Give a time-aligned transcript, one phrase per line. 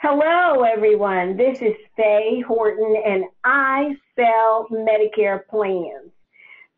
[0.00, 1.36] Hello, everyone.
[1.36, 6.12] This is Faye Horton, and I sell Medicare plans.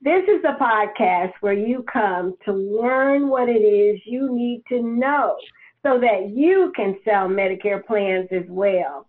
[0.01, 4.81] This is a podcast where you come to learn what it is you need to
[4.81, 5.37] know
[5.83, 9.07] so that you can sell Medicare plans as well.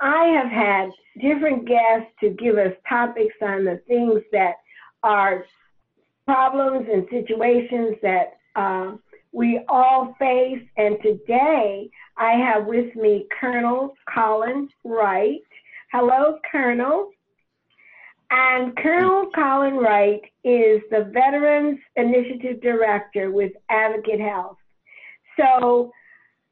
[0.00, 0.90] I have had
[1.20, 4.54] different guests to give us topics on the things that
[5.02, 5.44] are
[6.26, 8.92] problems and situations that uh,
[9.32, 10.62] we all face.
[10.76, 15.40] And today I have with me Colonel Colin Wright.
[15.92, 17.10] Hello, Colonel.
[18.30, 24.58] And Colonel Colin Wright is the Veterans Initiative Director with Advocate Health.
[25.38, 25.92] So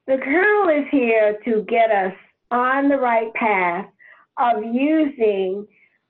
[0.07, 2.15] the Colonel is here to get us
[2.51, 3.87] on the right path
[4.39, 5.67] of using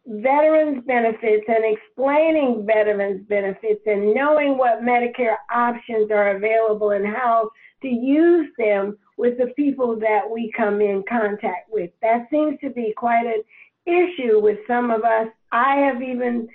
[0.07, 7.51] veterans benefits and explaining veterans benefits and knowing what Medicare options are available and how
[7.83, 11.91] to use them with the people that we come in contact with.
[12.03, 13.43] That seems to be quite an
[13.87, 15.29] issue with some of us.
[15.53, 16.49] I have even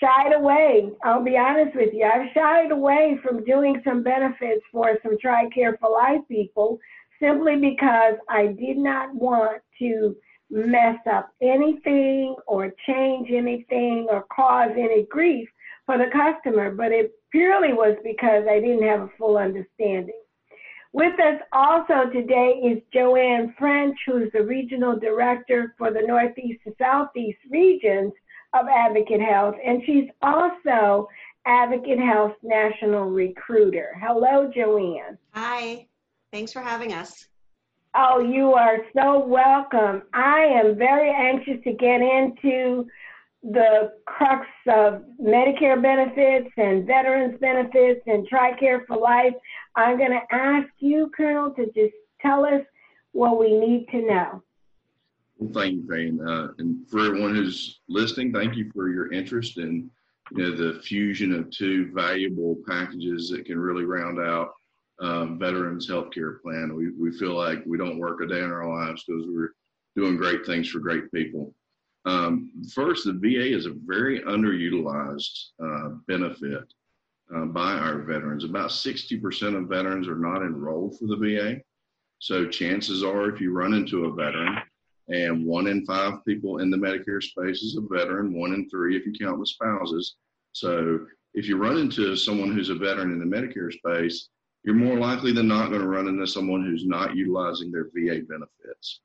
[0.00, 0.90] shied away.
[1.02, 2.04] I'll be honest with you.
[2.04, 6.78] I've shied away from doing some benefits for some TRICARE for Life people
[7.20, 10.16] simply because I did not want to
[10.50, 15.48] mess up anything or change anything or cause any grief
[15.86, 20.20] for the customer, but it purely was because I didn't have a full understanding.
[20.92, 26.74] With us also today is Joanne French, who's the Regional Director for the Northeast and
[26.78, 28.12] Southeast regions
[28.54, 31.08] of Advocate Health, and she's also
[31.46, 34.00] Advocate Health National Recruiter.
[34.00, 35.18] Hello, Joanne.
[35.32, 35.88] Hi,
[36.32, 37.26] thanks for having us.
[37.96, 40.02] Oh, you are so welcome.
[40.12, 42.86] I am very anxious to get into
[43.44, 49.34] the crux of Medicare benefits and veterans benefits and TRICARE for life.
[49.76, 52.62] I'm going to ask you, Colonel, to just tell us
[53.12, 54.42] what we need to know.
[55.38, 56.12] Well, thank you, Faye.
[56.26, 59.88] Uh, and for everyone who's listening, thank you for your interest in
[60.32, 64.54] you know, the fusion of two valuable packages that can really round out
[65.00, 66.74] um, veterans healthcare plan.
[66.74, 69.54] We, we feel like we don't work a day in our lives because we're
[69.96, 71.54] doing great things for great people.
[72.06, 76.64] Um, first, the VA is a very underutilized uh, benefit
[77.34, 78.44] uh, by our veterans.
[78.44, 81.60] About 60% of veterans are not enrolled for the VA.
[82.18, 84.58] So chances are if you run into a veteran,
[85.08, 88.96] and one in five people in the Medicare space is a veteran, one in three
[88.96, 90.16] if you count the spouses.
[90.52, 94.28] So if you run into someone who's a veteran in the Medicare space,
[94.64, 98.22] you're more likely than not going to run into someone who's not utilizing their VA
[98.26, 99.00] benefits.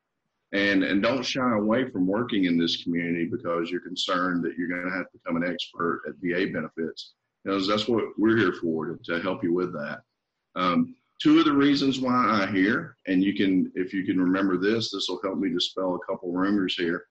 [0.53, 4.69] And, and don't shy away from working in this community because you're concerned that you're
[4.69, 7.13] going to have to become an expert at VA benefits.
[7.43, 9.99] Because that's what we're here for to, to help you with that.
[10.55, 14.57] Um, two of the reasons why I hear, and you can, if you can remember
[14.57, 17.05] this, this will help me dispel a couple rumors here.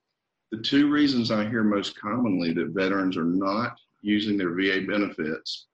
[0.51, 5.67] The two reasons I hear most commonly that veterans are not using their VA benefits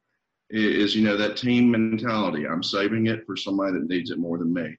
[0.49, 2.47] is, you know, that team mentality.
[2.47, 4.75] I'm saving it for somebody that needs it more than me.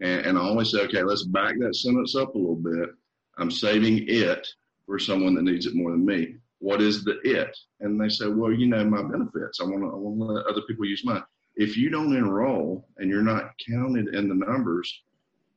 [0.00, 2.90] And, and I always say, okay, let's back that sentence up a little bit.
[3.38, 4.46] I'm saving it
[4.86, 6.36] for someone that needs it more than me.
[6.58, 7.56] What is the it?
[7.80, 9.60] And they say, well, you know, my benefits.
[9.60, 11.22] I want to, I let other people use mine.
[11.56, 15.02] If you don't enroll and you're not counted in the numbers,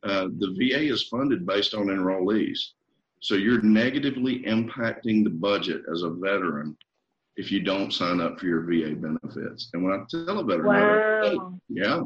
[0.03, 2.59] uh, the VA is funded based on enrollees.
[3.19, 6.75] So you're negatively impacting the budget as a veteran
[7.35, 9.69] if you don't sign up for your VA benefits.
[9.73, 11.59] And when I tell a veteran, wow.
[11.69, 12.03] yeah,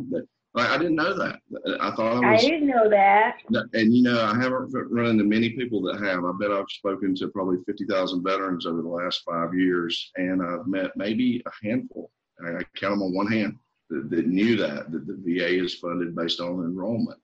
[0.58, 1.40] like I didn't know that.
[1.80, 2.44] I thought I was.
[2.44, 3.38] I didn't know that.
[3.74, 6.26] And you know, I haven't run into many people that have.
[6.26, 10.42] I bet I've spoken to probably fifty thousand veterans over the last five years, and
[10.42, 12.10] I've met maybe a handful.
[12.44, 13.58] I count them on one hand
[13.90, 17.20] that, that knew that that the VA is funded based on enrollment,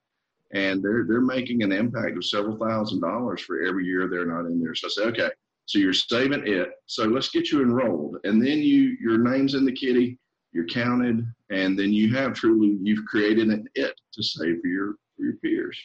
[0.53, 4.45] and they're they're making an impact of several thousand dollars for every year they're not
[4.45, 4.75] in there.
[4.75, 5.29] So I say, okay,
[5.66, 6.69] so you're saving it.
[6.85, 10.19] So let's get you enrolled, and then you your name's in the kitty
[10.53, 14.96] you're counted, and then you have truly you've created an it to save for your
[15.18, 15.77] for your peers.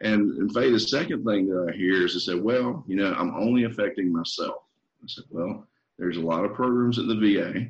[0.00, 3.14] And in fact, the second thing that I hear is to say, well, you know,
[3.14, 4.56] I'm only affecting myself.
[5.00, 7.68] I said, well, there's a lot of programs at the VA,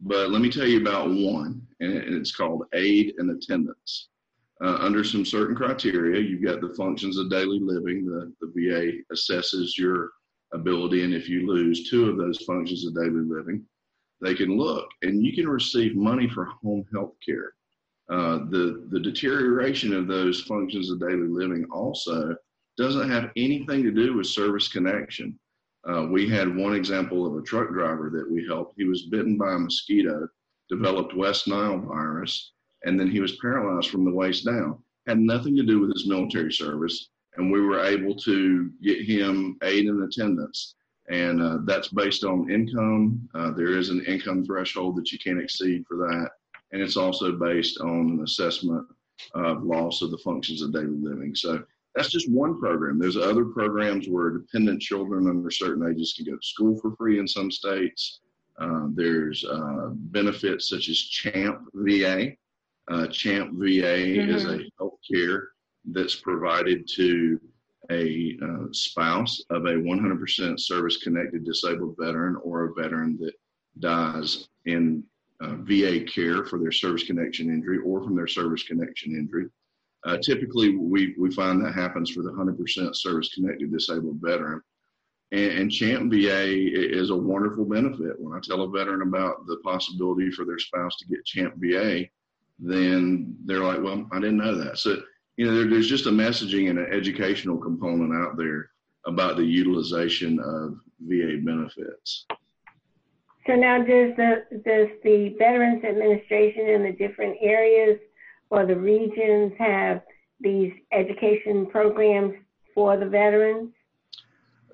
[0.00, 4.08] but let me tell you about one, and it's called aid and attendance.
[4.64, 8.04] Uh, under some certain criteria, you've got the functions of daily living.
[8.04, 10.10] The, the VA assesses your
[10.52, 13.64] ability, and if you lose two of those functions of daily living,
[14.20, 17.52] they can look and you can receive money for home health care.
[18.10, 22.34] Uh, the, the deterioration of those functions of daily living also
[22.78, 25.38] doesn't have anything to do with service connection.
[25.88, 28.74] Uh, we had one example of a truck driver that we helped.
[28.76, 30.28] He was bitten by a mosquito,
[30.68, 32.52] developed West Nile virus,
[32.84, 34.78] and then he was paralyzed from the waist down.
[35.06, 39.56] had nothing to do with his military service, and we were able to get him
[39.62, 40.74] aid in attendance.
[41.08, 43.28] And uh, that's based on income.
[43.34, 46.30] Uh, there is an income threshold that you can't exceed for that.
[46.72, 48.86] And it's also based on an assessment
[49.34, 51.34] of loss of the functions of daily living.
[51.34, 51.62] So
[51.94, 52.98] that's just one program.
[52.98, 57.18] There's other programs where dependent children under certain ages can go to school for free
[57.18, 58.20] in some states.
[58.60, 62.32] Uh, there's uh, benefits such as CHAMP VA.
[62.88, 64.30] Uh, CHAMP VA mm-hmm.
[64.30, 65.50] is a health care
[65.84, 67.40] that's provided to
[67.90, 73.32] a uh, spouse of a 100% service connected disabled veteran or a veteran that
[73.78, 75.02] dies in
[75.40, 79.46] uh, VA care for their service connection injury or from their service connection injury.
[80.04, 84.60] Uh, typically, we, we find that happens for the 100% service connected disabled veteran.
[85.32, 88.18] And, and CHAMP VA is a wonderful benefit.
[88.18, 92.04] When I tell a veteran about the possibility for their spouse to get CHAMP VA,
[92.58, 94.78] then they're like, well, I didn't know that.
[94.78, 95.00] So,
[95.38, 98.70] you know, there, there's just a messaging and an educational component out there
[99.06, 102.26] about the utilization of VA benefits.
[103.46, 108.00] So now does the, does the Veterans Administration in the different areas
[108.50, 110.02] or the regions have
[110.40, 112.34] these education programs
[112.74, 113.70] for the veterans?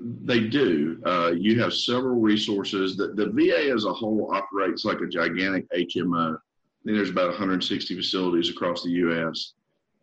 [0.00, 0.98] They do.
[1.04, 2.96] Uh, you have several resources.
[2.96, 6.38] The, the VA as a whole operates like a gigantic HMO.
[6.84, 9.52] there's about 160 facilities across the U.S.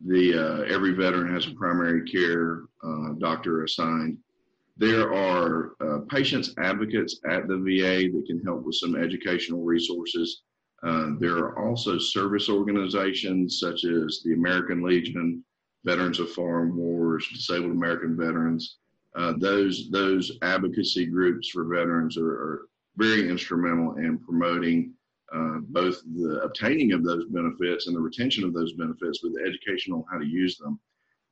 [0.05, 4.17] The uh, every veteran has a primary care uh, doctor assigned.
[4.77, 10.41] There are uh, patients advocates at the VA that can help with some educational resources.
[10.81, 15.43] Uh, there are also service organizations such as the American Legion,
[15.83, 18.77] Veterans of Foreign Wars, Disabled American Veterans.
[19.15, 24.93] Uh, those those advocacy groups for veterans are, are very instrumental in promoting
[25.33, 29.41] uh, both the obtaining of those benefits and the retention of those benefits, but the
[29.41, 30.79] education on how to use them.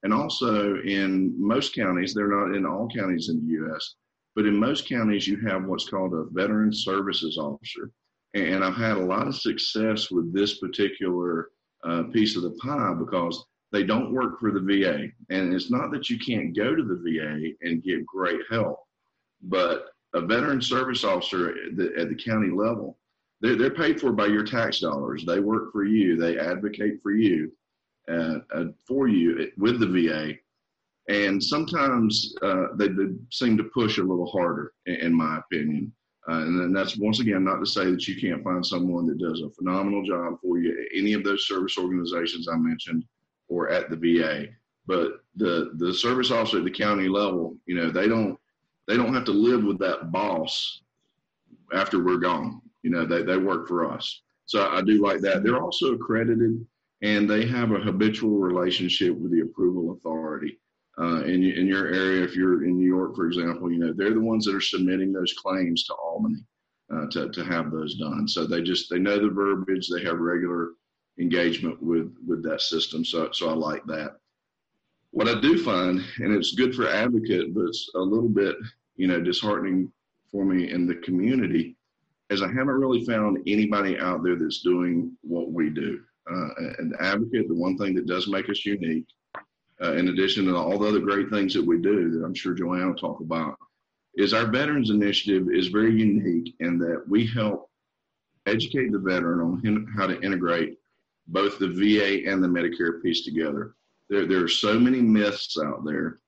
[0.04, 3.96] And also in most counties, they're not in all counties in the U.S.,
[4.36, 7.92] but in most counties, you have what's called a Veteran Services Officer.
[8.36, 11.50] And I've had a lot of success with this particular
[11.84, 15.08] uh, piece of the pie because they don't work for the VA.
[15.30, 18.80] And it's not that you can't go to the VA and get great help,
[19.42, 22.98] but a veteran service officer at the, at the county level,
[23.42, 25.26] they're, they're, paid for by your tax dollars.
[25.26, 27.52] They work for you, they advocate for you,
[28.12, 30.34] uh, uh, for you with the VA.
[31.08, 35.92] And sometimes uh, they, they, seem to push a little harder, in, in my opinion.
[36.30, 39.42] Uh, and that's once again not to say that you can't find someone that does
[39.42, 43.04] a phenomenal job for you at any of those service organizations I mentioned
[43.48, 44.48] or at the VA.
[44.86, 48.38] But the the service officer at the county level, you know, they don't
[48.88, 50.82] they don't have to live with that boss
[51.74, 52.62] after we're gone.
[52.84, 54.22] You know, they, they work for us.
[54.46, 55.44] So I do like that.
[55.44, 56.66] They're also accredited
[57.02, 60.60] and they have a habitual relationship with the approval authority
[61.00, 64.14] uh, in, in your area, if you're in New York, for example, you know, they're
[64.14, 66.44] the ones that are submitting those claims to Albany
[66.94, 68.28] uh, to, to have those done.
[68.28, 70.72] So they just, they know the verbiage, they have regular
[71.18, 73.06] engagement with, with that system.
[73.06, 74.18] So, so I like that.
[75.12, 78.58] What I do find, and it's good for advocate, but it's a little bit,
[78.98, 79.92] you know, disheartening
[80.32, 81.78] for me in the community,
[82.30, 86.02] is I haven't really found anybody out there that's doing what we do.
[86.30, 89.08] Uh, an advocate, the one thing that does make us unique
[89.82, 92.54] uh, in addition to all the other great things that we do that I'm sure
[92.54, 93.58] Joanne will talk about,
[94.16, 97.70] is our Veterans Initiative is very unique in that we help
[98.46, 100.78] educate the veteran on how to integrate
[101.28, 103.76] both the VA and the Medicare piece together.
[104.10, 106.20] There, there are so many myths out there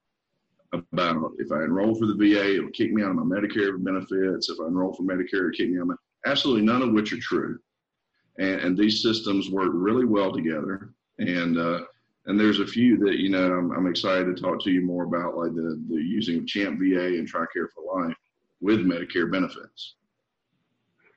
[0.72, 4.48] about if I enroll for the VA, it'll kick me out of my Medicare benefits.
[4.48, 5.94] If I enroll for Medicare, it'll kick me out of my,
[6.26, 7.58] absolutely none of which are true.
[8.38, 10.92] And, and these systems work really well together.
[11.18, 11.80] And uh,
[12.26, 15.04] and there's a few that you know I'm, I'm, excited to talk to you more
[15.04, 18.16] about, like the the using of Champ VA and TRICARE for Life
[18.60, 19.96] with Medicare benefits.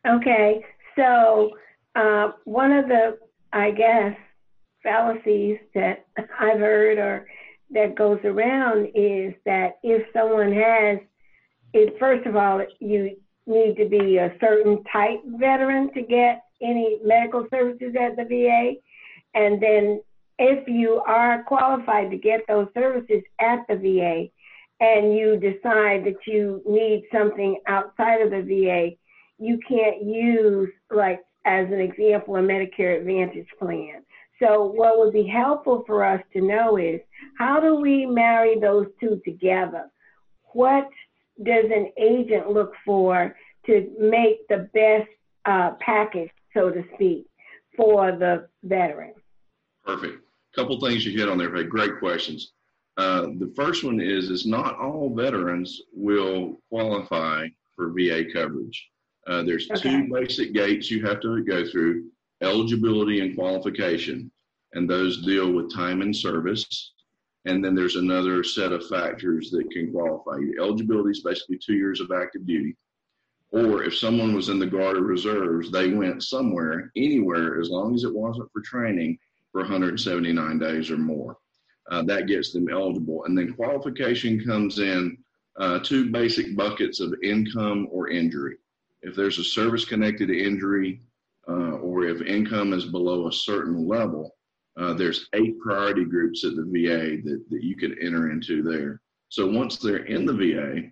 [0.08, 1.52] Okay, so
[1.96, 3.18] uh, one of the
[3.54, 4.18] I guess
[4.84, 7.28] fallacies that I've heard or
[7.72, 11.00] that goes around is that if someone has,
[11.74, 13.16] it first of all you
[13.48, 18.74] need to be a certain type veteran to get any medical services at the VA,
[19.34, 20.02] and then
[20.38, 24.30] if you are qualified to get those services at the VA
[24.84, 28.96] and you decide that you need something outside of the VA,
[29.38, 34.04] you can't use, like, as an example, a Medicare Advantage plan.
[34.42, 37.00] So, what would be helpful for us to know is
[37.38, 39.90] how do we marry those two together?
[40.54, 40.90] What
[41.44, 45.10] does an agent look for to make the best
[45.46, 47.26] uh, package, so to speak,
[47.76, 49.14] for the veteran?
[49.86, 50.26] Perfect
[50.56, 51.54] couple things you hit on there.
[51.54, 52.54] Hey, great questions.
[52.98, 58.90] Uh, the first one is is not all veterans will qualify for VA coverage.
[59.28, 59.82] Uh, there's okay.
[59.82, 62.06] two basic gates you have to go through:
[62.42, 64.32] eligibility and qualification,
[64.74, 66.94] and those deal with time and service.
[67.46, 70.56] And then there's another set of factors that can qualify you.
[70.60, 72.76] Eligibility is basically two years of active duty.
[73.52, 77.94] Or if someone was in the Guard or Reserves, they went somewhere, anywhere, as long
[77.94, 79.18] as it wasn't for training,
[79.52, 81.38] for 179 days or more.
[81.90, 83.24] Uh, that gets them eligible.
[83.26, 85.18] And then qualification comes in
[85.58, 88.58] uh, two basic buckets of income or injury.
[89.04, 91.00] If there's a service connected injury
[91.48, 94.35] uh, or if income is below a certain level,
[94.78, 99.02] uh, there's eight priority groups at the VA that, that you could enter into there.
[99.30, 100.92] So once they're in the VA,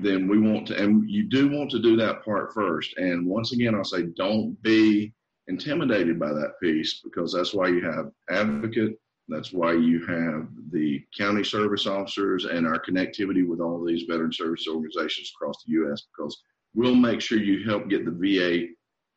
[0.00, 2.96] then we want to, and you do want to do that part first.
[2.96, 5.12] And once again, I'll say don't be
[5.48, 8.98] intimidated by that piece because that's why you have advocate.
[9.28, 14.32] That's why you have the county service officers and our connectivity with all these veteran
[14.32, 16.04] service organizations across the U.S.
[16.16, 16.42] because
[16.74, 18.68] we'll make sure you help get the VA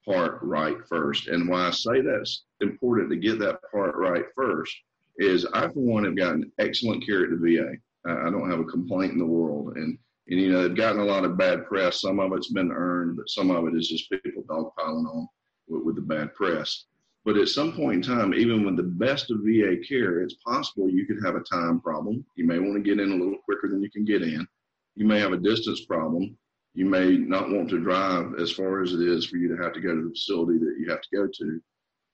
[0.10, 1.28] part right first.
[1.28, 4.76] And why I say that's important to get that part right first
[5.18, 7.74] is I, for one, have gotten excellent care at the VA.
[8.10, 9.76] I don't have a complaint in the world.
[9.76, 9.98] And,
[10.30, 12.02] and, you know, they've gotten a lot of bad press.
[12.02, 15.28] Some of it's been earned, but some of it is just people dogpiling on
[15.68, 16.86] with, with the bad press.
[17.26, 20.90] But at some point in time, even with the best of VA care, it's possible
[20.90, 22.26] you could have a time problem.
[22.36, 24.48] You may want to get in a little quicker than you can get in.
[24.96, 26.38] You may have a distance problem.
[26.80, 29.74] You may not want to drive as far as it is for you to have
[29.74, 31.62] to go to the facility that you have to go to.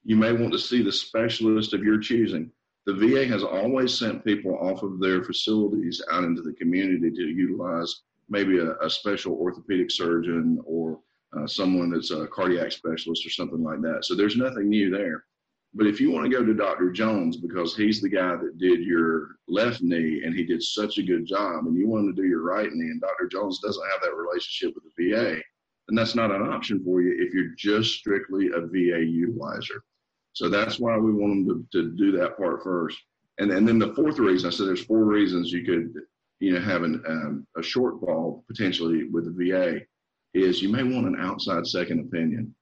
[0.06, 2.50] You may want to see the specialist of your choosing.
[2.88, 7.22] The VA has always sent people off of their facilities out into the community to
[7.22, 11.00] utilize maybe a, a special orthopedic surgeon or
[11.38, 14.04] uh, someone that's a cardiac specialist or something like that.
[14.04, 15.26] So there's nothing new there.
[15.76, 16.90] But if you want to go to Dr.
[16.90, 21.04] Jones because he's the guy that did your left knee and he did such a
[21.04, 23.28] good job, and you want to do your right knee, and Dr.
[23.28, 25.42] Jones doesn't have that relationship with the VA,
[25.88, 29.82] then that's not an option for you if you're just strictly a VA utilizer.
[30.32, 32.98] So that's why we want them to, to do that part first.
[33.38, 35.94] And, and then the fourth reason, I said there's four reasons you could,
[36.40, 39.82] you know, have an, um, a shortfall potentially with the VA
[40.34, 42.54] is you may want an outside second opinion.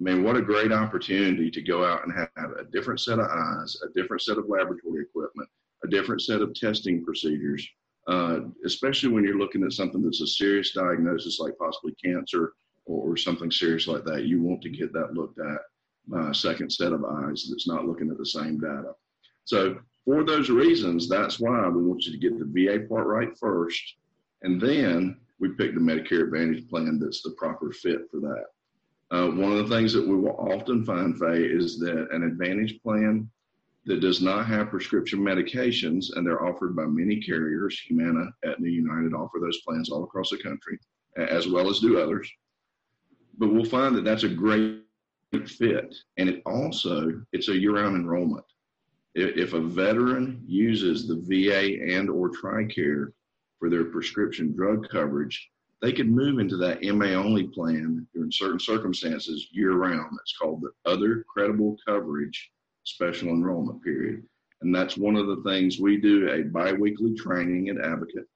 [0.00, 3.26] I mean, what a great opportunity to go out and have a different set of
[3.26, 5.48] eyes, a different set of laboratory equipment,
[5.84, 7.68] a different set of testing procedures,
[8.08, 12.54] uh, especially when you're looking at something that's a serious diagnosis like possibly cancer
[12.86, 14.24] or, or something serious like that.
[14.24, 15.60] You want to get that looked at
[16.08, 18.92] by a second set of eyes that's not looking at the same data.
[19.44, 23.36] So, for those reasons, that's why we want you to get the VA part right
[23.38, 23.82] first,
[24.42, 28.46] and then we pick the Medicare Advantage plan that's the proper fit for that.
[29.10, 32.80] Uh, one of the things that we will often find, Faye, is that an Advantage
[32.80, 33.28] plan
[33.86, 39.12] that does not have prescription medications, and they're offered by many carriers, Humana, Aetna, United
[39.12, 40.78] offer those plans all across the country,
[41.16, 42.30] as well as do others.
[43.38, 44.84] But we'll find that that's a great
[45.46, 48.44] fit, and it also it's a year-round enrollment.
[49.16, 53.12] If a veteran uses the VA and or TRICARE
[53.58, 55.49] for their prescription drug coverage,
[55.82, 60.10] they could move into that MA only plan during certain circumstances year round.
[60.12, 62.50] That's called the Other Credible Coverage
[62.84, 64.22] Special Enrollment Period.
[64.60, 68.26] And that's one of the things we do a biweekly training at Advocate.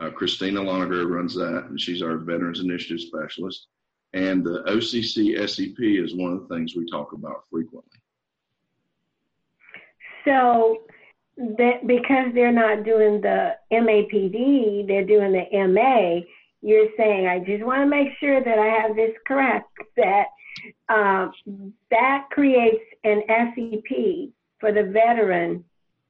[0.00, 3.66] Uh, Christina Lonergan runs that, and she's our Veterans Initiative Specialist.
[4.14, 7.90] And the OCC SEP is one of the things we talk about frequently.
[10.24, 10.82] So
[11.36, 16.20] that because they're not doing the MAPD, they're doing the MA.
[16.62, 19.68] You're saying, I just want to make sure that I have this correct.
[19.96, 20.26] That
[20.88, 21.32] um,
[21.90, 25.64] that creates an SEP for the veteran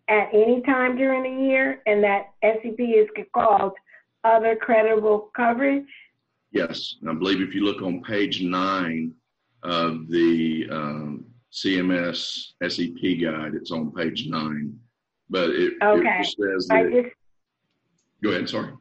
[0.08, 3.72] at any time during the year, and that SEP is called
[4.24, 5.86] other credible coverage.
[6.50, 9.12] Yes, I believe if you look on page nine
[9.62, 14.78] of the um, CMS SEP guide, it's on page nine
[15.30, 16.20] but it, okay.
[16.20, 16.76] it says that.
[16.76, 17.14] I just,
[18.22, 18.72] go ahead, sorry.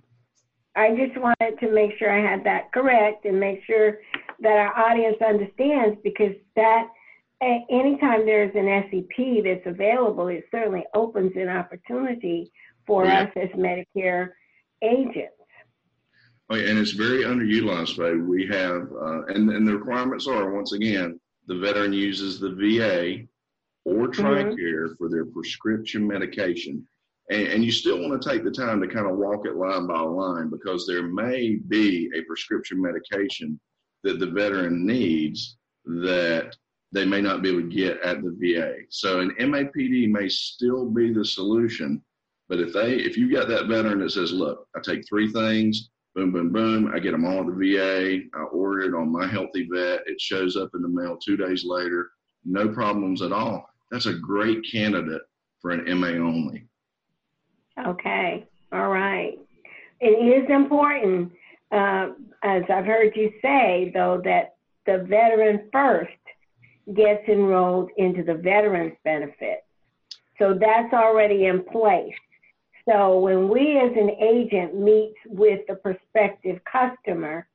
[0.79, 3.99] I just wanted to make sure I had that correct and make sure
[4.39, 6.87] that our audience understands because that
[7.41, 12.49] anytime there's an SEP that's available, it certainly opens an opportunity
[12.87, 13.23] for yeah.
[13.23, 14.29] us as Medicare
[14.81, 15.33] agents.
[16.49, 17.99] Oh, and it's very underutilized.
[17.99, 18.17] Right?
[18.17, 23.27] We have, uh, and, and the requirements are once again, the veteran uses the VA
[23.83, 24.21] or mm-hmm.
[24.21, 24.93] TRICARE mm-hmm.
[24.97, 26.87] for their prescription medication.
[27.29, 29.85] And, and, you still want to take the time to kind of walk it line
[29.85, 33.59] by line because there may be a prescription medication
[34.03, 36.55] that the veteran needs that
[36.91, 38.73] they may not be able to get at the VA.
[38.89, 42.01] So an MAPD may still be the solution,
[42.47, 45.89] but if they if you got that veteran that says, look, I take three things,
[46.15, 49.27] boom, boom, boom, I get them all at the VA, I order it on My
[49.27, 52.09] HealtheVet, it shows up in the mail two days later,
[52.43, 53.69] no problems at all.
[53.91, 55.21] That's a great candidate
[55.61, 56.68] for an MA only.
[57.87, 59.37] Okay, all right.
[60.01, 61.31] It is important,
[61.71, 62.09] uh,
[62.43, 64.55] as I've heard you say, though, that
[64.85, 66.11] the veteran first
[66.95, 69.63] gets enrolled into the veterans benefit.
[70.39, 72.13] So that's already in place.
[72.89, 77.47] So when we as an agent meet with the prospective customer,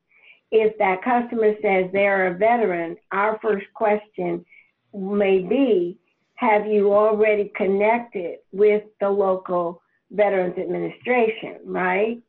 [0.52, 4.44] if that customer says they're a veteran, our first question
[4.92, 5.98] may be,
[6.36, 9.82] have you already connected with the local
[10.14, 12.22] Veterans Administration, right?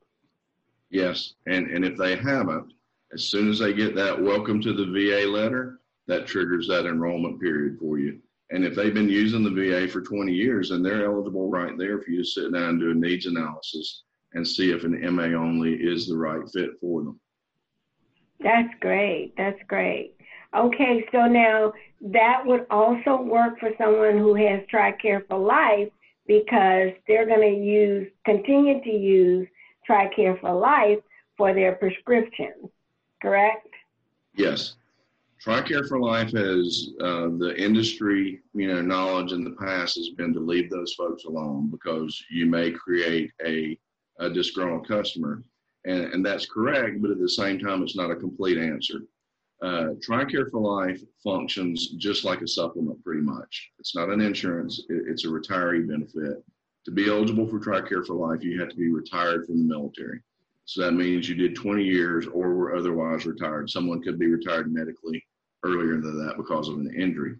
[0.89, 2.73] Yes, and, and if they haven't,
[3.13, 7.39] as soon as they get that welcome to the VA letter, that triggers that enrollment
[7.39, 8.19] period for you.
[8.51, 12.01] And if they've been using the VA for 20 years, then they're eligible right there
[12.01, 15.35] for you to sit down and do a needs analysis and see if an MA
[15.37, 17.19] only is the right fit for them.
[18.39, 19.33] That's great.
[19.37, 20.15] That's great.
[20.55, 25.89] Okay, so now that would also work for someone who has TRICARE for life
[26.27, 29.47] because they're going to use, continue to use
[29.87, 30.99] TRICARE for life
[31.37, 32.69] for their prescriptions,
[33.21, 33.67] correct?
[34.35, 34.75] Yes.
[35.45, 40.33] TRICARE for Life has uh, the industry, you know, knowledge in the past has been
[40.33, 43.77] to leave those folks alone because you may create a,
[44.19, 45.43] a disgruntled customer,
[45.85, 46.99] and, and that's correct.
[47.01, 49.01] But at the same time, it's not a complete answer.
[49.61, 53.71] Uh, TRICARE for Life functions just like a supplement, pretty much.
[53.79, 56.43] It's not an insurance; it, it's a retiree benefit.
[56.85, 60.21] To be eligible for TRICARE for Life, you have to be retired from the military.
[60.65, 63.69] So that means you did 20 years or were otherwise retired.
[63.69, 65.23] Someone could be retired medically
[65.63, 67.35] earlier than that because of an injury.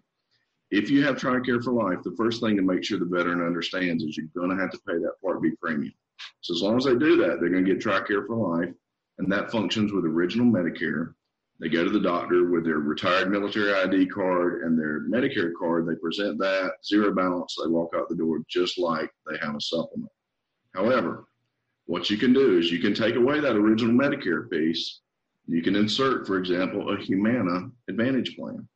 [0.70, 4.02] If you have TRICARE for life, the first thing to make sure the veteran understands
[4.02, 5.94] is you're going to have to pay that Part B premium.
[6.40, 8.74] So as long as they do that, they're going to get TRICARE for life,
[9.18, 11.14] and that functions with original Medicare.
[11.58, 15.86] They go to the doctor with their retired military ID card and their Medicare card.
[15.86, 17.56] They present that, zero balance.
[17.56, 20.10] They walk out the door just like they have a supplement.
[20.74, 21.24] However,
[21.86, 25.00] what you can do is you can take away that original Medicare piece
[25.48, 28.68] you can insert, for example, a Humana Advantage plan.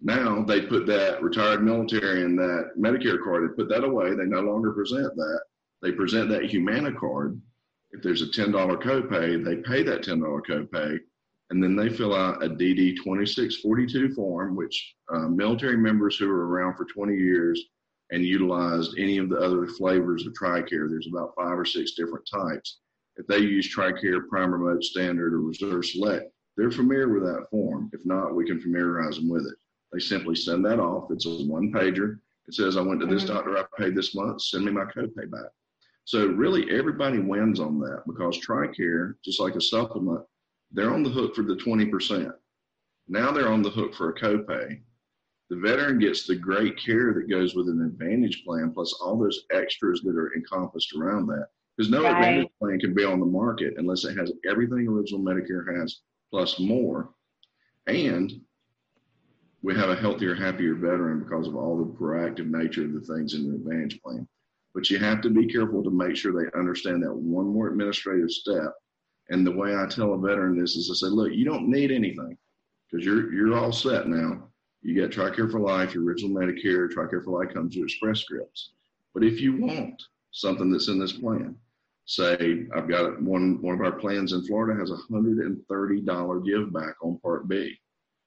[0.00, 4.14] Now they put that retired military and that Medicare card, they put that away.
[4.14, 5.40] They no longer present that.
[5.82, 7.40] They present that Humana card.
[7.90, 8.52] If there's a $10
[8.82, 10.98] copay, they pay that $10 copay
[11.50, 16.46] and then they fill out a DD 2642 form, which uh, military members who are
[16.46, 17.62] around for 20 years
[18.10, 22.28] and utilized any of the other flavors of TRICARE, there's about five or six different
[22.30, 22.78] types
[23.18, 27.90] if they use TRICARE, Prime Remote Standard, or Reserve Select, they're familiar with that form.
[27.92, 29.56] If not, we can familiarize them with it.
[29.92, 31.10] They simply send that off.
[31.10, 32.20] It's a one pager.
[32.46, 33.34] It says, I went to this mm-hmm.
[33.34, 35.50] doctor I paid this month, send me my copay back.
[36.04, 40.24] So really everybody wins on that because TRICARE, just like a supplement,
[40.72, 42.32] they're on the hook for the 20%.
[43.08, 44.80] Now they're on the hook for a copay.
[45.50, 49.44] The veteran gets the great care that goes with an advantage plan plus all those
[49.50, 51.46] extras that are encompassed around that.
[51.76, 52.16] Because no right.
[52.16, 56.00] Advantage plan can be on the market unless it has everything original Medicare has
[56.30, 57.10] plus more.
[57.86, 58.40] And
[59.62, 63.34] we have a healthier, happier veteran because of all the proactive nature of the things
[63.34, 64.28] in the Advantage plan.
[64.74, 68.30] But you have to be careful to make sure they understand that one more administrative
[68.30, 68.74] step.
[69.30, 71.90] And the way I tell a veteran this is I say, look, you don't need
[71.90, 72.36] anything
[72.90, 74.44] because you're you're all set now.
[74.82, 78.70] You got TRICARE for Life, your original Medicare, TRICARE for Life comes with Express Scripts.
[79.12, 81.56] But if you want something that's in this plan,
[82.06, 86.00] say I've got one one of our plans in Florida has a hundred and thirty
[86.00, 87.78] dollar give back on Part B.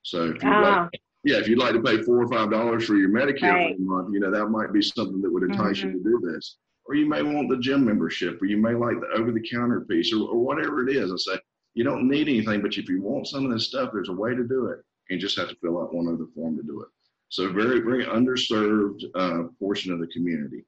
[0.04, 0.90] So if you ah.
[0.92, 3.72] like, yeah, if you'd like to pay four or five dollars for your Medicare right.
[3.72, 5.98] for the month, you know that might be something that would entice mm-hmm.
[5.98, 6.58] you to do this.
[6.86, 9.82] Or you may want the gym membership, or you may like the over the counter
[9.82, 11.12] piece, or, or whatever it is.
[11.12, 11.40] I say
[11.74, 14.36] you don't need anything, but if you want some of this stuff, there's a way
[14.36, 14.80] to do it.
[15.10, 16.88] You just have to fill out one other form to do it.
[17.30, 20.66] So very very underserved uh, portion of the community.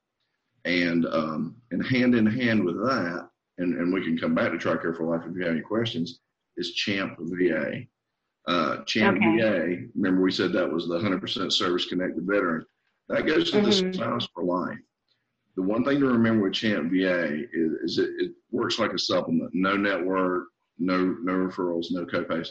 [0.66, 4.58] And um, and hand in hand with that, and, and we can come back to
[4.58, 6.20] TRICARE for Life if you have any questions,
[6.58, 7.82] is CHAMP VA.
[8.48, 9.38] Uh, CHAMP okay.
[9.38, 12.66] VA, remember we said that was the 100% service connected veteran.
[13.10, 13.88] That goes to mm-hmm.
[13.88, 14.78] the spouse for life.
[15.56, 19.00] The one thing to remember with CHAMP VA is, is it, it works like a
[19.00, 19.52] supplement.
[19.54, 20.48] No network,
[20.80, 22.50] no no referrals, no copays.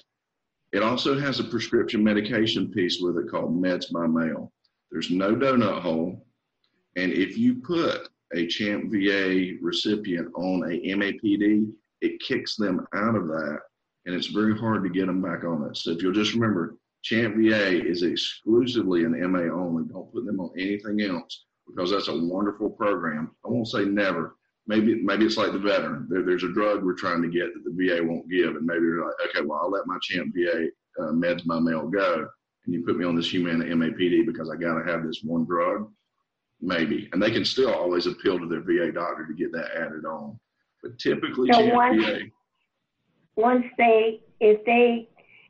[0.72, 4.52] It also has a prescription medication piece with it called Meds by Mail.
[4.90, 6.24] There's no donut hole.
[6.96, 13.16] And if you put a CHAMP VA recipient on a MAPD, it kicks them out
[13.16, 13.60] of that,
[14.06, 15.76] and it's very hard to get them back on it.
[15.76, 19.84] So if you'll just remember, Champ VA is exclusively an MA only.
[19.88, 23.30] Don't put them on anything else because that's a wonderful program.
[23.44, 24.36] I won't say never.
[24.66, 26.06] Maybe maybe it's like the veteran.
[26.08, 28.82] There, there's a drug we're trying to get that the VA won't give, and maybe
[28.82, 30.68] you're like, okay, well I'll let my Champ VA
[31.00, 32.26] uh, meds by mail go,
[32.64, 35.44] and you put me on this Humana MAPD because I got to have this one
[35.44, 35.90] drug.
[36.64, 40.04] Maybe, and they can still always appeal to their VA doctor to get that added
[40.04, 40.38] on.
[40.80, 42.18] But typically, So Champ once- VA.
[43.34, 45.08] Once they, if they,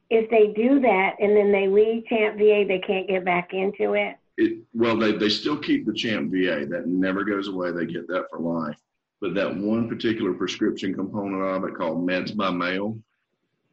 [0.09, 3.93] if they do that and then they leave Champ VA, they can't get back into
[3.93, 4.17] it.
[4.39, 6.67] It, well, they, they still keep the champ VA.
[6.67, 7.71] That never goes away.
[7.71, 8.77] They get that for life.
[9.21, 12.99] But that one particular prescription component of it called meds by mail,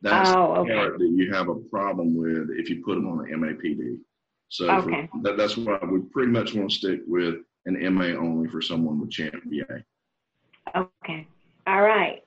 [0.01, 3.17] that's Oh, the part that you have a problem with if you put them on
[3.17, 3.99] the MAPD.
[4.49, 5.07] So Okay.
[5.11, 8.61] for, that, that's why we pretty much want to stick with an MA only for
[8.61, 9.83] someone with champ VA.
[10.75, 11.27] Okay.
[11.67, 12.23] All right.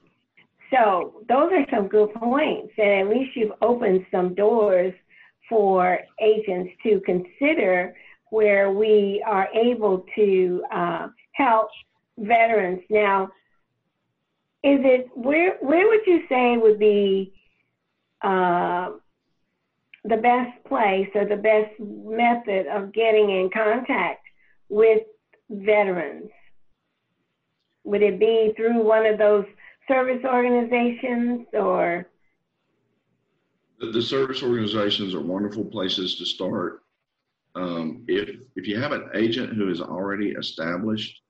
[0.73, 4.95] So those are some good points, and at least you've opened some doors
[5.49, 7.95] for agents to consider
[8.33, 11.69] where we are able to uh, help
[12.17, 12.81] veterans.
[12.89, 13.25] Now,
[14.65, 17.35] is it where where would you say would be
[18.23, 18.93] uh,
[20.05, 24.25] the best place or the best method of getting in contact
[24.71, 25.03] with
[25.51, 26.31] veterans?
[27.85, 29.45] Would it be through one of those
[29.87, 32.07] service organizations or?
[33.79, 36.83] The, the service organizations are wonderful places to start.
[37.55, 41.21] Um, if if you have an agent who is already established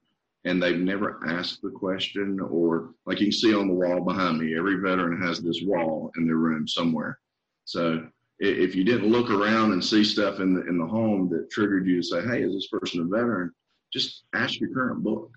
[0.44, 4.38] and they've never asked the question, or like you can see on the wall behind
[4.38, 7.18] me, every veteran has this wall in their room somewhere.
[7.64, 8.06] So
[8.38, 11.87] if you didn't look around and see stuff in the in the home that triggered
[11.87, 13.52] you to say, "Hey, is this person a veteran?"
[13.92, 15.30] Just ask your current book.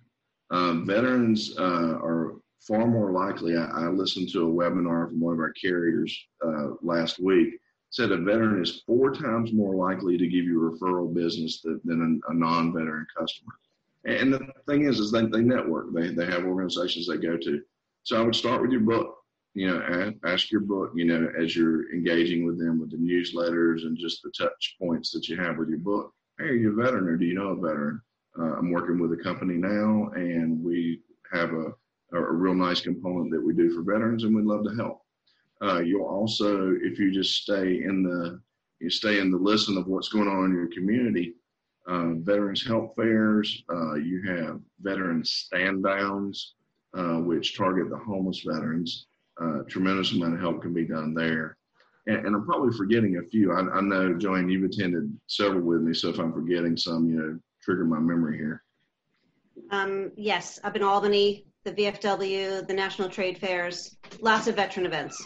[0.50, 2.36] Um, veterans uh, are
[2.68, 3.58] far more likely.
[3.58, 7.60] I, I listened to a webinar from one of our carriers uh, last week.
[7.96, 11.80] Said a veteran is four times more likely to give you a referral business than,
[11.86, 13.54] than a, a non-veteran customer.
[14.04, 15.94] And the thing is, is they, they network.
[15.94, 17.62] They they have organizations they go to.
[18.04, 19.16] So I would start with your book.
[19.54, 20.92] You know, ask, your book.
[20.94, 25.12] You know, as you're engaging with them with the newsletters and just the touch points
[25.12, 26.12] that you have with your book.
[26.38, 28.02] Hey, are you a veteran or do you know a veteran?
[28.38, 31.00] Uh, I'm working with a company now, and we
[31.32, 31.68] have a
[32.12, 35.05] a real nice component that we do for veterans, and we'd love to help.
[35.62, 38.40] Uh, you'll also, if you just stay in the
[38.80, 41.36] you stay in the listen of what's going on in your community,
[41.88, 43.64] uh, veterans help fairs.
[43.72, 46.56] Uh, you have veterans stand downs,
[46.98, 49.08] uh, which target the homeless veterans.
[49.42, 51.58] Uh, tremendous amount of help can be done there.
[52.08, 53.54] And, and I'm probably forgetting a few.
[53.54, 57.16] I, I know, Joanne, you've attended several with me, so if I'm forgetting some, you
[57.16, 58.64] know, trigger my memory here.
[59.72, 65.24] Um, yes, up in Albany, the VFW, the National Trade Fairs, lots of veteran events.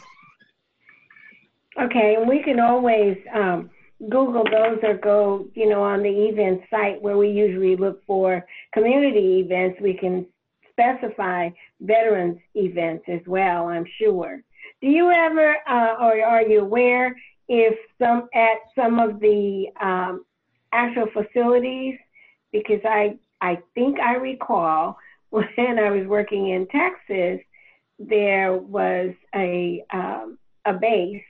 [1.82, 3.70] Okay, and we can always um,
[4.10, 8.46] Google those or go, you know, on the event site where we usually look for
[8.74, 9.80] community events.
[9.82, 10.26] We can
[10.72, 14.44] specify veterans events as well, I'm sure.
[14.82, 17.16] Do you ever, uh, or are you aware
[17.48, 20.26] if some at some of the um,
[20.74, 21.98] actual facilities?
[22.52, 24.98] Because I I think I recall
[25.30, 27.40] when I was working in Texas,
[28.00, 31.24] there was a um, a base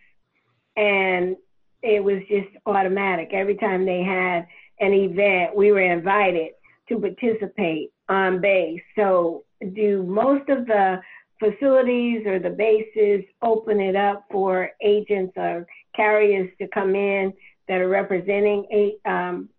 [0.79, 1.35] and
[1.83, 3.29] it was just automatic.
[3.33, 4.47] Every time they had
[4.79, 6.51] an event, we were invited
[6.87, 8.81] to participate on base.
[8.95, 9.43] So,
[9.75, 11.01] do most of the
[11.37, 17.33] facilities or the bases open it up for agents or carriers to come in
[17.67, 19.49] that are representing a, um,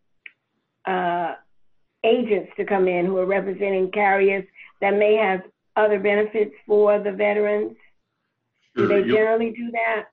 [0.86, 1.34] uh,
[2.02, 4.44] agents to come in who are representing carriers
[4.80, 5.42] that may have
[5.76, 7.76] other benefits for the veterans?
[8.74, 10.06] Do they you'll- generally do that?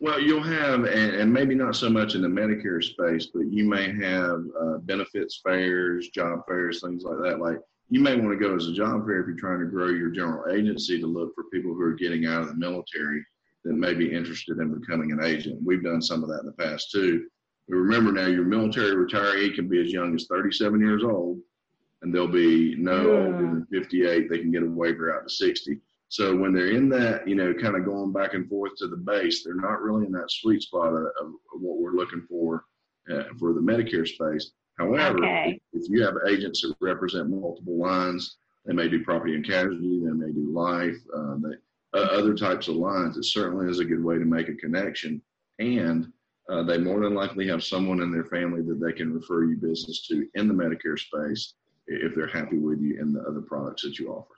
[0.00, 3.64] Well, you'll have, and, and maybe not so much in the Medicare space, but you
[3.64, 7.40] may have uh, benefits fairs, job fairs, things like that.
[7.40, 7.58] Like
[7.90, 10.10] you may want to go as a job fair if you're trying to grow your
[10.10, 13.24] general agency to look for people who are getting out of the military
[13.64, 15.58] that may be interested in becoming an agent.
[15.64, 17.26] We've done some of that in the past too.
[17.68, 21.40] But remember now, your military retiree can be as young as 37 years old,
[22.02, 23.10] and they'll be no Hmm.
[23.34, 24.30] older than 58.
[24.30, 25.80] They can get a waiver out to 60.
[26.08, 28.96] So when they're in that, you know, kind of going back and forth to the
[28.96, 32.64] base, they're not really in that sweet spot of, of what we're looking for
[33.12, 34.52] uh, for the Medicare space.
[34.78, 35.60] However, Okay.
[35.72, 40.00] if, if you have agents that represent multiple lines, they may do property and casualty,
[40.04, 43.16] they may do life, uh, they, uh, other types of lines.
[43.16, 45.20] It certainly is a good way to make a connection,
[45.58, 46.10] and
[46.48, 49.56] uh, they more than likely have someone in their family that they can refer you
[49.56, 51.54] business to in the Medicare space
[51.86, 54.34] if they're happy with you in the other products that you offer.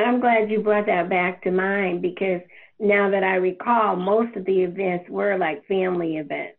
[0.00, 2.40] I'm glad you brought that back to mind because
[2.78, 6.58] now that I recall, most of the events were like family events.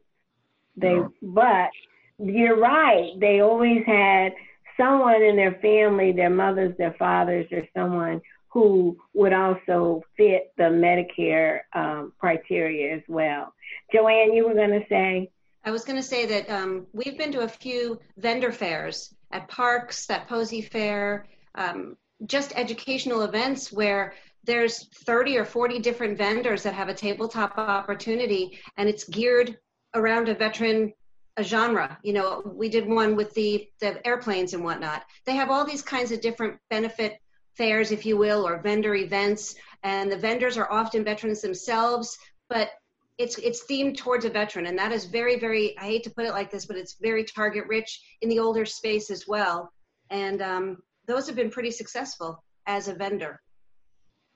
[0.75, 1.13] They, oh.
[1.21, 1.69] but
[2.17, 3.13] you're right.
[3.19, 4.34] They always had
[4.78, 10.63] someone in their family, their mothers, their fathers, or someone who would also fit the
[10.63, 13.54] Medicare um, criteria as well.
[13.93, 15.30] Joanne, you were going to say?
[15.63, 19.47] I was going to say that um, we've been to a few vendor fairs at
[19.47, 21.95] parks, that Posey Fair, um,
[22.26, 28.60] just educational events where there's 30 or 40 different vendors that have a tabletop opportunity
[28.78, 29.58] and it's geared
[29.96, 30.94] around a veteran
[31.38, 31.98] a genre.
[32.04, 35.04] You know we did one with the the airplanes and whatnot.
[35.26, 37.20] They have all these kinds of different benefit
[37.56, 42.70] fairs if you will or vendor events and the vendors are often veterans themselves but
[43.18, 46.26] it's it's themed towards a veteran and that is very very i hate to put
[46.26, 49.72] it like this but it's very target rich in the older space as well.
[50.10, 50.78] And um,
[51.10, 53.41] those have been pretty successful as a vendor.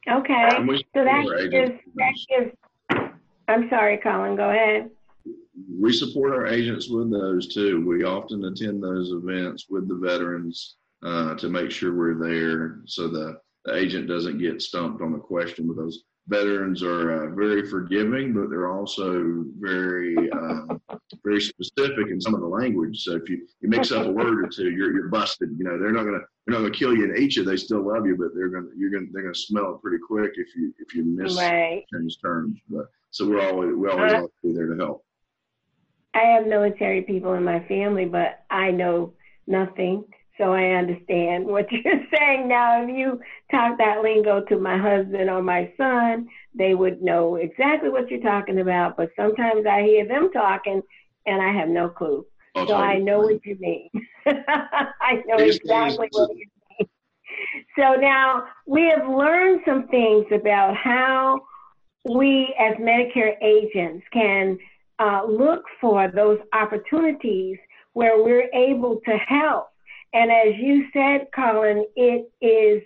[0.09, 2.51] Okay, so that gives, that gives,
[3.47, 4.89] I'm sorry, Colin, go ahead.
[5.79, 7.85] We support our agents with those too.
[7.87, 13.07] We often attend those events with the veterans uh, to make sure we're there so
[13.07, 18.33] the, the agent doesn't get stumped on the question because veterans are uh, very forgiving,
[18.33, 20.81] but they're also very um,
[21.23, 23.03] very specific in some of the language.
[23.03, 25.49] So if you, you mix up a word or two, you're you're busted.
[25.57, 27.43] You know they're not gonna they're not gonna kill you and eat you.
[27.43, 30.33] They still love you, but they're gonna you're gonna they're gonna smell it pretty quick
[30.35, 31.83] if you if you miss right.
[31.93, 32.57] change terms.
[32.69, 35.05] But so we're always we always uh, be there to help.
[36.13, 39.13] I have military people in my family, but I know
[39.47, 40.05] nothing
[40.37, 42.47] so I understand what you're saying.
[42.47, 43.19] Now, if you
[43.51, 48.21] talk that lingo to my husband or my son, they would know exactly what you're
[48.21, 48.97] talking about.
[48.97, 50.81] But sometimes I hear them talking
[51.25, 52.25] and I have no clue.
[52.55, 53.89] So I know what you mean.
[54.27, 56.45] I know exactly what you
[56.79, 56.89] mean.
[57.75, 61.41] So now we have learned some things about how
[62.05, 64.59] we as Medicare agents can
[64.99, 67.57] uh, look for those opportunities
[67.93, 69.72] where we're able to help
[70.13, 72.83] and as you said, Colin, it is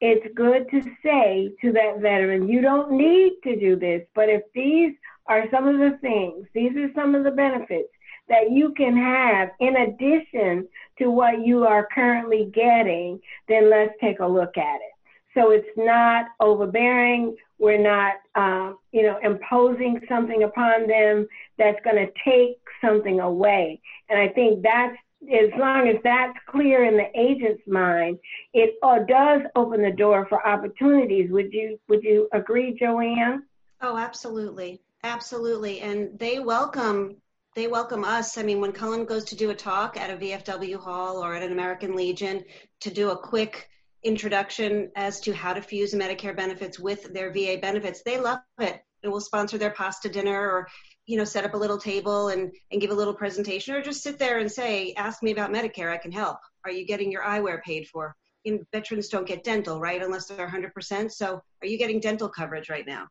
[0.00, 4.42] it's good to say to that veteran, you don't need to do this, but if
[4.54, 4.94] these
[5.26, 7.88] are some of the things, these are some of the benefits
[8.28, 14.20] that you can have in addition to what you are currently getting, then let's take
[14.20, 14.92] a look at it.
[15.34, 17.36] So it's not overbearing.
[17.58, 21.26] We're not, um, you know, imposing something upon them
[21.58, 23.80] that's going to take something away.
[24.08, 28.18] And I think that's as long as that's clear in the agent's mind,
[28.54, 31.30] it uh, does open the door for opportunities.
[31.30, 33.44] Would you Would you agree, Joanne?
[33.80, 37.16] Oh, absolutely, absolutely, and they welcome
[37.54, 38.38] they welcome us.
[38.38, 41.42] I mean, when Colin goes to do a talk at a VFW hall or at
[41.42, 42.44] an American Legion
[42.80, 43.68] to do a quick
[44.04, 48.80] introduction as to how to fuse Medicare benefits with their VA benefits, they love it.
[49.02, 50.68] And we'll sponsor their pasta dinner or
[51.08, 54.02] you know set up a little table and and give a little presentation or just
[54.02, 56.38] sit there and say ask me about medicare i can help.
[56.64, 58.14] Are you getting your eyewear paid for?
[58.44, 62.68] In, veterans don't get dental right unless they're 100% so are you getting dental coverage
[62.68, 63.08] right now?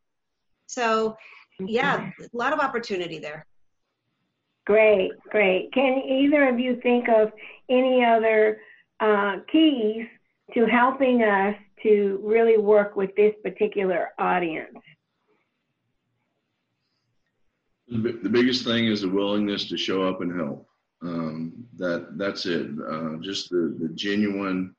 [0.67, 1.17] So
[1.59, 3.45] yeah a lot of opportunity there.
[4.67, 5.73] Great great.
[5.73, 7.31] Can either of you think of
[7.69, 8.61] any other
[8.99, 10.05] uh, keys
[10.53, 14.77] to helping us to really work with this particular audience
[17.89, 20.67] the biggest thing is the willingness to show up and help.
[21.01, 22.67] Um, that that's it.
[22.89, 24.75] Uh, just the the genuine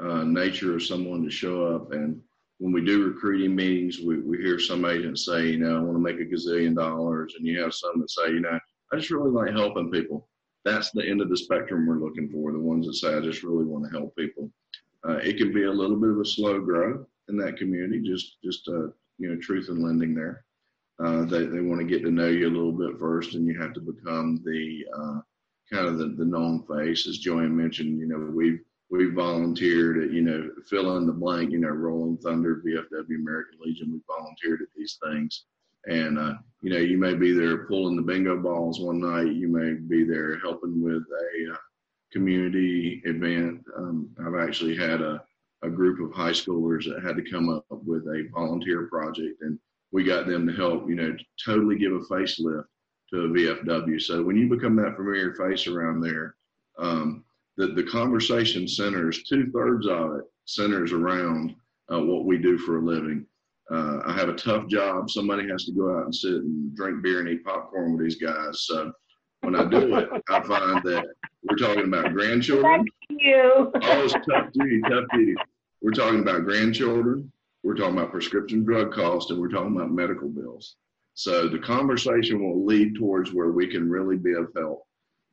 [0.00, 1.92] uh, nature of someone to show up.
[1.92, 2.20] And
[2.58, 5.96] when we do recruiting meetings, we, we hear some agents say, you know, I want
[5.96, 8.58] to make a gazillion dollars, and you have some that say, you know,
[8.92, 10.28] I just really like helping people.
[10.64, 12.52] That's the end of the spectrum we're looking for.
[12.52, 14.50] The ones that say, I just really want to help people.
[15.06, 18.00] Uh, it can be a little bit of a slow growth in that community.
[18.00, 18.88] Just just uh,
[19.18, 20.45] you know, truth and lending there.
[21.02, 23.60] Uh, they they want to get to know you a little bit first, and you
[23.60, 25.20] have to become the uh,
[25.70, 27.06] kind of the, the known face.
[27.06, 31.50] As Joanne mentioned, you know, we've we volunteered at, you know, fill in the blank,
[31.50, 33.92] you know, Rolling Thunder, VFW, American Legion.
[33.92, 35.44] We volunteered at these things.
[35.86, 39.34] And, uh, you know, you may be there pulling the bingo balls one night.
[39.34, 41.56] You may be there helping with a uh,
[42.12, 43.64] community event.
[43.76, 45.22] Um, I've actually had a,
[45.62, 49.42] a group of high schoolers that had to come up with a volunteer project.
[49.42, 49.58] And
[49.92, 52.64] we got them to help, you know, totally give a facelift
[53.12, 54.00] to a VFW.
[54.00, 56.34] So when you become that familiar face around there,
[56.78, 57.24] um,
[57.56, 61.54] the, the conversation centers, two thirds of it centers around
[61.92, 63.26] uh, what we do for a living.
[63.70, 65.10] Uh, I have a tough job.
[65.10, 68.16] Somebody has to go out and sit and drink beer and eat popcorn with these
[68.16, 68.62] guys.
[68.66, 68.92] So
[69.40, 71.06] when I do it, I find that
[71.42, 72.64] we're talking about grandchildren.
[72.64, 72.88] Thank
[73.20, 73.72] you.
[73.74, 75.34] Oh, it's tough duty, tough duty.
[75.82, 77.30] We're talking about grandchildren.
[77.66, 80.76] We're talking about prescription drug costs and we're talking about medical bills.
[81.14, 84.86] So the conversation will lead towards where we can really be of help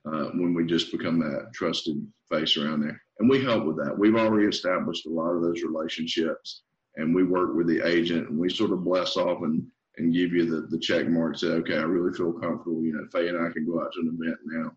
[0.07, 1.95] uh, when we just become that trusted
[2.31, 2.99] face around there.
[3.19, 3.95] And we help with that.
[3.95, 6.63] We've already established a lot of those relationships
[6.95, 9.63] and we work with the agent and we sort of bless off and,
[9.97, 12.81] and give you the, the check mark say, okay, I really feel comfortable.
[12.81, 14.71] You know, Faye and I can go out to an event now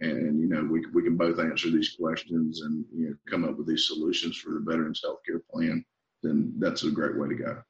[0.00, 3.58] and, you know, we, we can both answer these questions and, you know, come up
[3.58, 5.84] with these solutions for the Veterans Healthcare Plan.
[6.22, 7.62] Then that's a great way to go.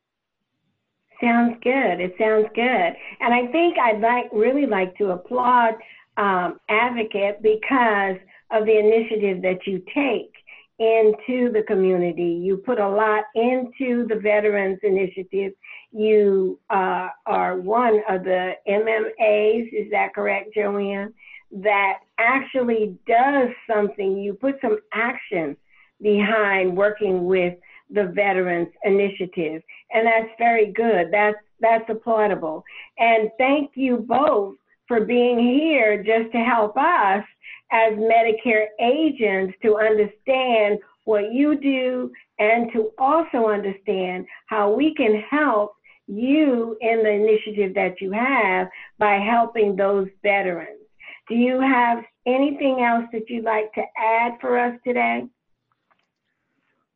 [1.20, 2.00] Sounds good.
[2.00, 2.94] It sounds good.
[3.20, 5.74] And I think I'd like really like to applaud
[6.16, 8.16] um, Advocate because
[8.50, 10.32] of the initiative that you take
[10.78, 12.40] into the community.
[12.42, 15.52] You put a lot into the Veterans Initiative.
[15.92, 21.14] You uh, are one of the MMAs, is that correct, Joanne?
[21.52, 24.18] That actually does something.
[24.18, 25.56] You put some action
[26.00, 27.54] behind working with
[27.92, 31.08] the Veterans Initiative, and that's very good.
[31.12, 32.62] That's that's applaudable.
[32.98, 34.56] And thank you both
[34.88, 37.24] for being here just to help us
[37.70, 45.22] as Medicare agents to understand what you do and to also understand how we can
[45.30, 45.72] help
[46.06, 50.80] you in the initiative that you have by helping those veterans.
[51.28, 55.24] Do you have anything else that you'd like to add for us today?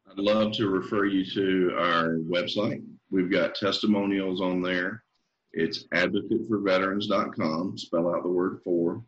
[0.09, 2.83] I'd love to refer you to our website.
[3.11, 5.03] We've got testimonials on there.
[5.53, 9.03] It's advocateforveterans.com, spell out the word for.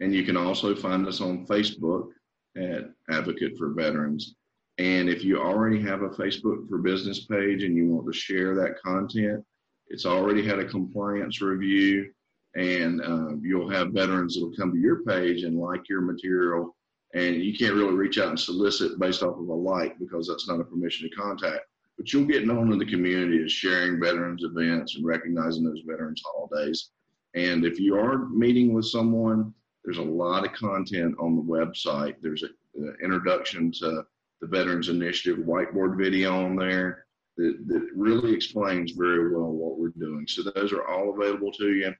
[0.00, 2.08] And you can also find us on Facebook
[2.56, 4.34] at Advocate for Veterans.
[4.78, 8.54] And if you already have a Facebook for Business page and you want to share
[8.56, 9.44] that content,
[9.88, 12.10] it's already had a compliance review,
[12.56, 16.74] and uh, you'll have veterans that'll come to your page and like your material
[17.14, 20.48] and you can't really reach out and solicit based off of a like because that's
[20.48, 21.64] not a permission to contact.
[21.96, 26.22] But you'll get known in the community as sharing veterans events and recognizing those veterans
[26.26, 26.90] holidays.
[27.34, 32.16] And if you are meeting with someone, there's a lot of content on the website.
[32.20, 34.04] There's an introduction to
[34.40, 39.88] the Veterans Initiative whiteboard video on there that, that really explains very well what we're
[39.90, 40.26] doing.
[40.26, 41.94] So those are all available to you.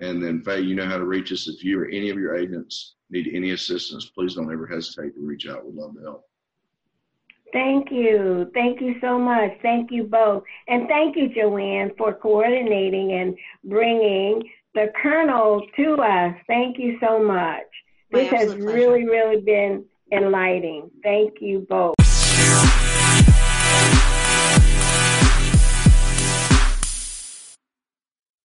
[0.00, 2.36] And then, Faye, you know how to reach us if you or any of your
[2.36, 5.64] agents need any assistance, please don't ever hesitate to reach out.
[5.64, 6.24] We'd love to help.
[7.52, 8.50] Thank you.
[8.54, 9.50] Thank you so much.
[9.62, 10.44] Thank you both.
[10.68, 14.42] And thank you, Joanne, for coordinating and bringing
[14.74, 16.34] the Colonel to us.
[16.46, 17.62] Thank you so much.
[18.12, 18.64] this has pleasure.
[18.64, 20.90] really, really been enlightening.
[21.02, 21.94] Thank you both.